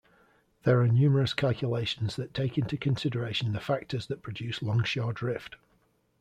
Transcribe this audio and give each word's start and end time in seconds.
There 0.63 0.81
are 0.81 0.87
numerous 0.87 1.35
calculations 1.35 2.15
that 2.15 2.33
take 2.33 2.57
into 2.57 2.75
consideration 2.75 3.53
the 3.53 3.59
factors 3.59 4.07
that 4.07 4.23
produce 4.23 4.63
longshore 4.63 5.13
drift. 5.13 5.57